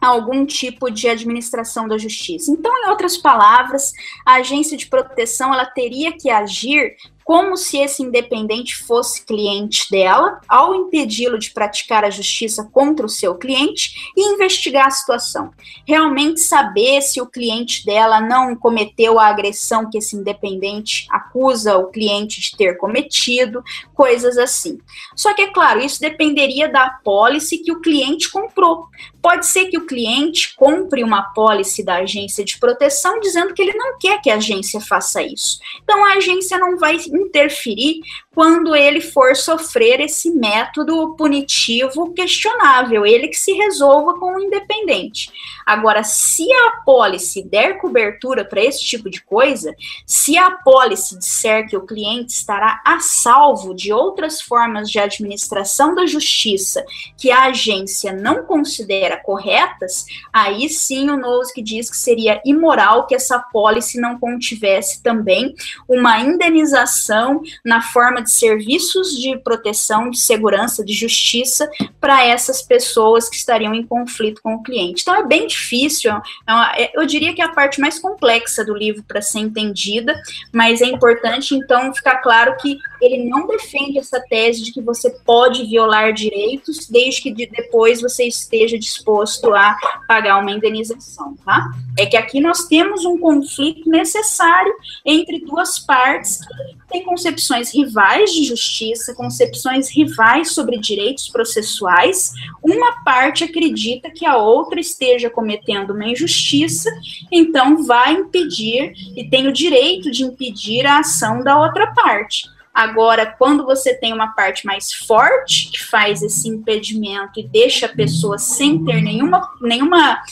[0.00, 2.50] algum tipo de administração da justiça.
[2.50, 3.92] Então, em outras palavras,
[4.26, 10.40] a agência de proteção ela teria que agir como se esse independente fosse cliente dela,
[10.48, 15.50] ao impedi-lo de praticar a justiça contra o seu cliente e investigar a situação.
[15.86, 21.86] Realmente saber se o cliente dela não cometeu a agressão que esse independente acusa o
[21.86, 23.62] cliente de ter cometido,
[23.94, 24.78] coisas assim.
[25.14, 28.86] Só que, é claro, isso dependeria da pólice que o cliente comprou.
[29.20, 33.74] Pode ser que o cliente compre uma pólice da agência de proteção dizendo que ele
[33.74, 35.58] não quer que a agência faça isso.
[35.82, 38.02] Então, a agência não vai interferir
[38.34, 45.30] quando ele for sofrer esse método punitivo questionável, ele que se resolva com o independente.
[45.66, 49.74] Agora, se a apólice der cobertura para esse tipo de coisa,
[50.06, 55.94] se a apólice disser que o cliente estará a salvo de outras formas de administração
[55.94, 56.84] da justiça
[57.18, 63.14] que a agência não considera corretas, aí sim o Nozick diz que seria imoral que
[63.14, 65.54] essa apólice não contivesse também
[65.86, 71.68] uma indenização na forma de serviços de proteção, de segurança, de justiça
[72.00, 75.02] para essas pessoas que estariam em conflito com o cliente.
[75.02, 78.74] Então é bem difícil, é, é eu diria que é a parte mais complexa do
[78.74, 80.20] livro para ser entendida,
[80.52, 85.10] mas é importante então ficar claro que ele não defende essa tese de que você
[85.24, 91.70] pode violar direitos desde que de depois você esteja disposto a pagar uma indenização, tá?
[91.98, 94.72] É que aqui nós temos um conflito necessário
[95.04, 102.32] entre duas partes que têm concepções rivais de justiça, concepções rivais sobre direitos processuais.
[102.62, 106.90] Uma parte acredita que a outra esteja cometendo uma injustiça,
[107.30, 112.50] então vai impedir e tem o direito de impedir a ação da outra parte.
[112.72, 117.94] Agora, quando você tem uma parte mais forte que faz esse impedimento e deixa a
[117.94, 120.22] pessoa sem ter nenhuma, nenhuma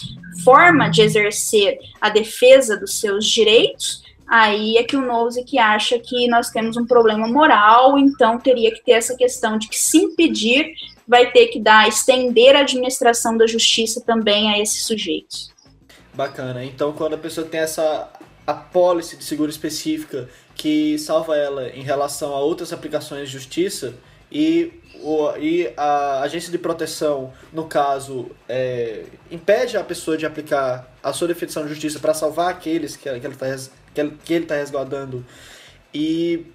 [0.42, 6.28] forma de exercer a defesa dos seus direitos, aí é que o Nozick acha que
[6.28, 10.72] nós temos um problema moral, então teria que ter essa questão de que se impedir,
[11.06, 15.52] vai ter que dar, estender a administração da justiça também a esses sujeitos.
[16.14, 16.64] Bacana.
[16.64, 18.08] Então, quando a pessoa tem essa
[18.46, 23.94] apólice de seguro específica que salva ela em relação a outras aplicações de justiça
[24.30, 24.72] e,
[25.02, 31.12] o, e a agência de proteção, no caso, é, impede a pessoa de aplicar a
[31.12, 33.08] sua definição de justiça para salvar aqueles que,
[33.94, 35.24] que, ele que ele tá resguardando
[35.92, 36.46] e,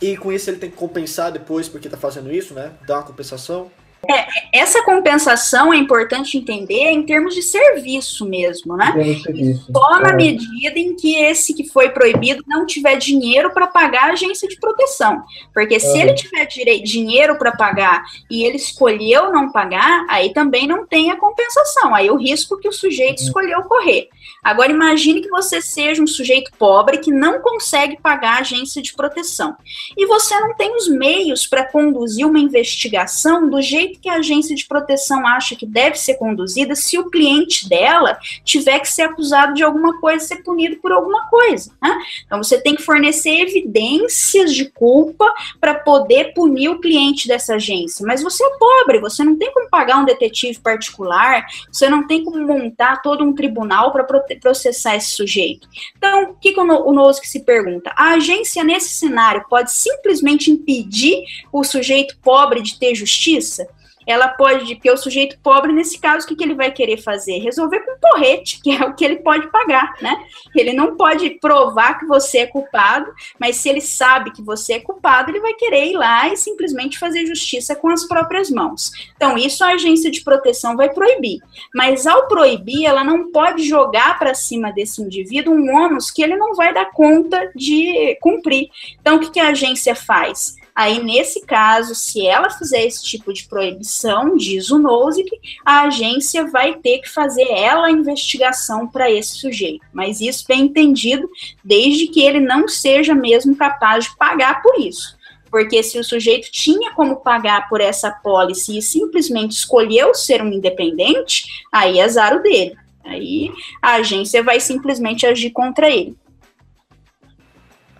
[0.00, 2.72] e com isso ele tem que compensar depois porque está fazendo isso, né?
[2.86, 3.70] Dar uma compensação.
[4.10, 8.92] É, essa compensação é importante entender em termos de serviço mesmo, né?
[9.22, 9.72] Serviço.
[9.72, 10.14] Só na é.
[10.14, 14.56] medida em que esse que foi proibido não tiver dinheiro para pagar a agência de
[14.58, 15.22] proteção.
[15.52, 16.46] Porque se ele tiver
[16.82, 21.94] dinheiro para pagar e ele escolheu não pagar, aí também não tem a compensação.
[21.94, 23.26] Aí o risco que o sujeito uhum.
[23.26, 24.08] escolheu correr.
[24.42, 28.92] Agora imagine que você seja um sujeito pobre que não consegue pagar a agência de
[28.92, 29.56] proteção.
[29.96, 34.54] E você não tem os meios para conduzir uma investigação do jeito que a agência
[34.54, 39.54] de proteção acha que deve ser conduzida se o cliente dela tiver que ser acusado
[39.54, 41.72] de alguma coisa, ser punido por alguma coisa.
[41.82, 41.98] Né?
[42.26, 48.06] Então você tem que fornecer evidências de culpa para poder punir o cliente dessa agência.
[48.06, 52.24] Mas você é pobre, você não tem como pagar um detetive particular, você não tem
[52.24, 54.04] como montar todo um tribunal para
[54.40, 55.68] processar esse sujeito.
[55.96, 57.92] Então, o que, que o Nozick se pergunta?
[57.96, 63.68] A agência, nesse cenário, pode simplesmente impedir o sujeito pobre de ter justiça?
[64.06, 67.38] Ela pode, porque o sujeito pobre, nesse caso, o que, que ele vai querer fazer?
[67.38, 70.16] Resolver com porrete, que é o que ele pode pagar, né?
[70.54, 74.80] Ele não pode provar que você é culpado, mas se ele sabe que você é
[74.80, 78.90] culpado, ele vai querer ir lá e simplesmente fazer justiça com as próprias mãos.
[79.16, 81.40] Então, isso a agência de proteção vai proibir.
[81.74, 86.36] Mas ao proibir, ela não pode jogar para cima desse indivíduo um ônus que ele
[86.36, 88.68] não vai dar conta de cumprir.
[89.00, 90.56] Então, o que, que a agência faz?
[90.74, 95.30] Aí, nesse caso, se ela fizer esse tipo de proibição, diz o Nozick,
[95.64, 99.86] a agência vai ter que fazer ela a investigação para esse sujeito.
[99.92, 101.30] Mas isso bem entendido,
[101.62, 105.16] desde que ele não seja mesmo capaz de pagar por isso.
[105.48, 110.52] Porque se o sujeito tinha como pagar por essa pólice e simplesmente escolheu ser um
[110.52, 112.76] independente, aí é azar o dele.
[113.04, 116.16] Aí a agência vai simplesmente agir contra ele.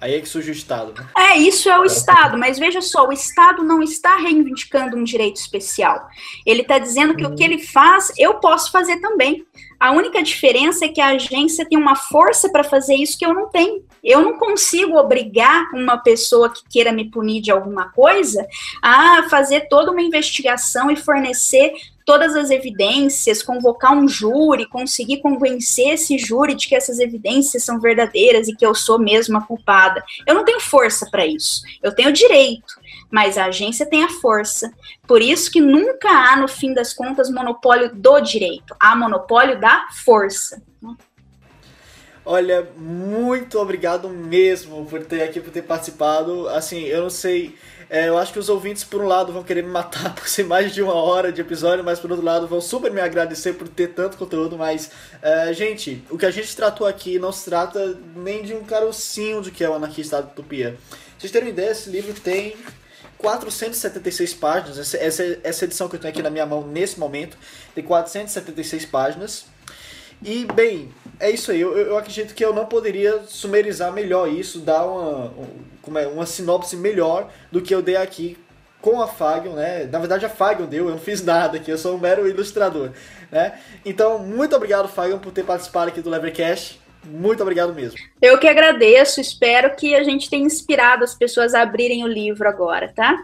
[0.04, 1.08] Aí é que surge o Estado, né?
[1.16, 5.36] É, isso é o Estado, mas veja só, o Estado não está reivindicando um direito
[5.36, 6.06] especial.
[6.44, 7.32] Ele está dizendo que uhum.
[7.32, 9.46] o que ele faz, eu posso fazer também.
[9.80, 13.32] A única diferença é que a agência tem uma força para fazer isso que eu
[13.32, 13.82] não tenho.
[14.02, 18.46] Eu não consigo obrigar uma pessoa que queira me punir de alguma coisa
[18.82, 21.72] a fazer toda uma investigação e fornecer
[22.04, 27.80] todas as evidências, convocar um júri, conseguir convencer esse júri de que essas evidências são
[27.80, 30.04] verdadeiras e que eu sou mesmo a culpada.
[30.26, 31.62] Eu não tenho força para isso.
[31.82, 32.74] Eu tenho direito,
[33.10, 34.72] mas a agência tem a força.
[35.06, 38.74] Por isso que nunca há, no fim das contas, monopólio do direito.
[38.78, 40.62] Há monopólio da força.
[42.26, 46.48] Olha, muito obrigado mesmo por ter aqui, por ter participado.
[46.48, 47.54] Assim, eu não sei.
[47.90, 50.44] É, eu acho que os ouvintes, por um lado, vão querer me matar por ser
[50.44, 53.68] mais de uma hora de episódio, mas por outro lado, vão super me agradecer por
[53.68, 54.56] ter tanto conteúdo.
[54.56, 58.64] Mas, é, gente, o que a gente tratou aqui não se trata nem de um
[58.64, 60.78] carocinho do que é o Anarquista da Utopia.
[61.18, 62.56] Vocês terem ideia, esse livro tem
[63.18, 64.78] 476 páginas.
[64.78, 67.36] Essa, essa, essa edição que eu tenho aqui na minha mão nesse momento
[67.74, 69.46] tem 476 páginas.
[70.22, 71.60] E, bem, é isso aí.
[71.60, 75.32] Eu, eu acredito que eu não poderia sumerizar melhor isso, dar uma,
[75.86, 78.36] uma, é, uma sinopse melhor do que eu dei aqui
[78.80, 79.88] com a Fagion, né?
[79.90, 82.90] Na verdade, a Fagion deu, eu não fiz nada aqui, eu sou um mero ilustrador,
[83.32, 83.58] né?
[83.82, 86.78] Então, muito obrigado, Fagion, por ter participado aqui do Levercast.
[87.02, 87.98] Muito obrigado mesmo.
[88.20, 92.48] Eu que agradeço, espero que a gente tenha inspirado as pessoas a abrirem o livro
[92.48, 93.16] agora, tá?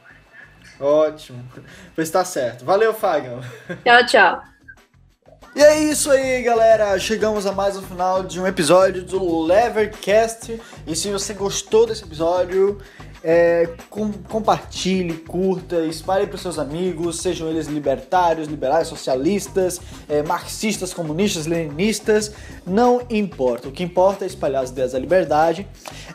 [0.80, 1.42] Ótimo.
[1.94, 2.64] Pois tá certo.
[2.64, 3.40] Valeu, Fagion.
[3.84, 4.55] Tchau, tchau.
[5.56, 6.98] E é isso aí, galera.
[6.98, 10.60] Chegamos a mais um final de um episódio do Levercast.
[10.86, 12.76] E se você gostou desse episódio,
[13.28, 20.22] é, com, compartilhe, curta, espalhe para os seus amigos, sejam eles libertários, liberais, socialistas, é,
[20.22, 22.30] marxistas, comunistas, leninistas,
[22.64, 23.66] não importa.
[23.66, 25.66] O que importa é espalhar as ideias da liberdade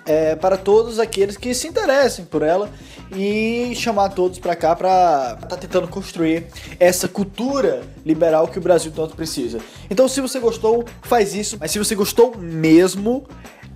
[0.05, 2.69] é, para todos aqueles que se interessem por ela
[3.13, 6.45] e chamar todos para cá para estar tá tentando construir
[6.79, 9.59] essa cultura liberal que o Brasil tanto precisa.
[9.89, 11.57] Então, se você gostou, faz isso.
[11.59, 13.27] Mas se você gostou mesmo,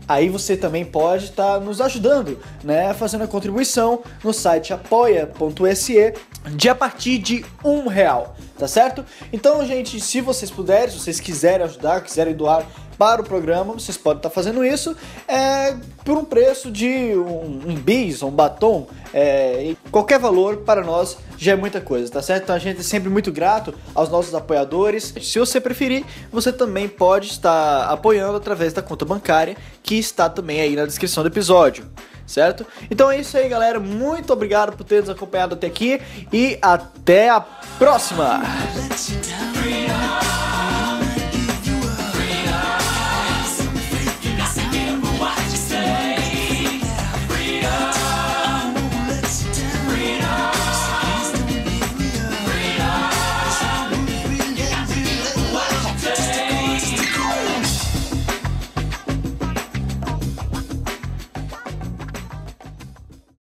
[0.07, 2.93] aí você também pode estar tá nos ajudando, né?
[2.93, 6.13] Fazendo a contribuição no site apoia.se
[6.55, 9.05] de a partir de um real, tá certo?
[9.31, 12.65] Então, gente, se vocês puderem, se vocês quiserem ajudar, quiserem doar
[12.97, 14.95] para o programa, vocês podem estar fazendo isso
[15.27, 21.17] é, por um preço de um, um bis, um batom, é, qualquer valor para nós
[21.37, 22.43] já é muita coisa, tá certo?
[22.43, 25.13] Então a gente é sempre muito grato aos nossos apoiadores.
[25.21, 30.61] Se você preferir, você também pode estar apoiando através da conta bancária que está também
[30.61, 31.85] aí na descrição do episódio
[32.25, 32.65] certo?
[32.89, 33.79] Então é isso aí, galera.
[33.79, 36.01] Muito obrigado por ter nos acompanhado até aqui
[36.31, 37.39] e até a
[37.77, 38.41] próxima!